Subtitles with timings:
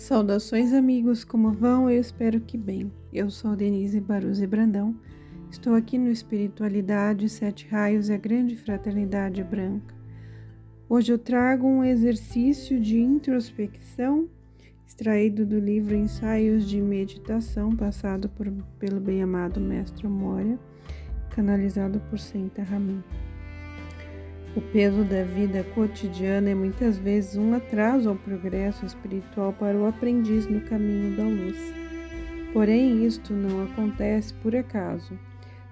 [0.00, 1.90] Saudações, amigos, como vão?
[1.90, 2.90] Eu espero que bem.
[3.12, 4.96] Eu sou Denise Baruzzi Brandão.
[5.50, 9.94] Estou aqui no Espiritualidade, Sete Raios e a Grande Fraternidade Branca.
[10.88, 14.26] Hoje eu trago um exercício de introspecção
[14.86, 20.58] extraído do livro Ensaios de Meditação, passado por, pelo bem-amado Mestre Moria,
[21.28, 23.04] canalizado por Senta Ramin.
[24.56, 29.86] O peso da vida cotidiana é muitas vezes um atraso ao progresso espiritual para o
[29.86, 31.72] aprendiz no caminho da luz.
[32.52, 35.16] Porém, isto não acontece por acaso.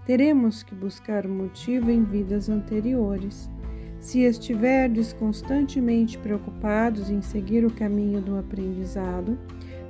[0.06, 3.50] Teremos que buscar o motivo em vidas anteriores.
[3.98, 9.36] Se estiverdes constantemente preocupados em seguir o caminho do aprendizado,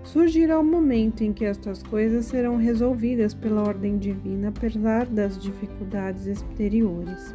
[0.03, 6.27] surgirá o momento em que estas coisas serão resolvidas pela ordem divina, apesar das dificuldades
[6.27, 7.34] exteriores.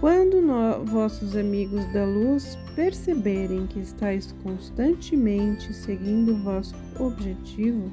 [0.00, 7.90] Quando no, vossos amigos da luz perceberem que estáis constantemente seguindo o vosso objetivo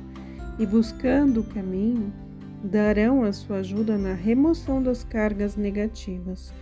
[0.60, 2.14] e buscando o caminho,
[2.64, 6.54] darão a sua ajuda na remoção das cargas negativas.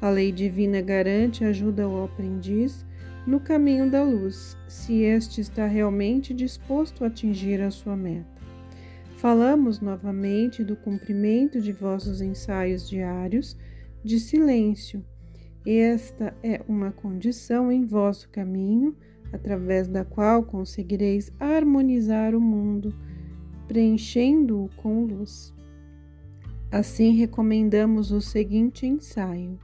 [0.00, 2.86] A lei divina garante ajuda ao aprendiz
[3.26, 8.40] no caminho da luz, se este está realmente disposto a atingir a sua meta.
[9.16, 13.58] Falamos novamente do cumprimento de vossos ensaios diários
[14.06, 15.04] de silêncio.
[15.66, 18.96] Esta é uma condição em vosso caminho,
[19.32, 22.94] através da qual conseguireis harmonizar o mundo,
[23.66, 25.52] preenchendo-o com luz.
[26.70, 29.58] Assim, recomendamos o seguinte ensaio.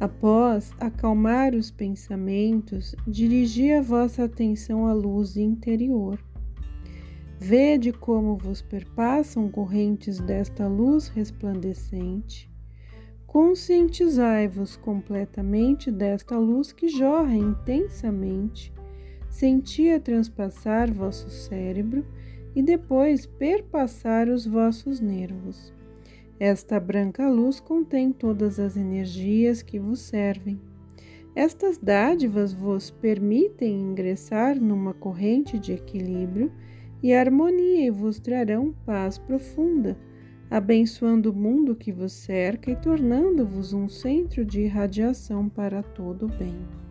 [0.00, 6.18] Após acalmar os pensamentos, dirigi a vossa atenção à luz interior.
[7.38, 12.55] Vede como vos perpassam correntes desta luz resplandecente
[13.36, 18.72] Conscientizai-vos completamente desta luz que jorra intensamente,
[19.28, 22.02] sentia transpassar vosso cérebro
[22.54, 25.70] e depois perpassar os vossos nervos.
[26.40, 30.58] Esta branca luz contém todas as energias que vos servem.
[31.34, 36.50] Estas dádivas vos permitem ingressar numa corrente de equilíbrio
[37.02, 39.94] e harmonia e vos trarão paz profunda
[40.50, 46.28] abençoando o mundo que vos cerca e tornando-vos um centro de irradiação para todo o
[46.28, 46.85] bem.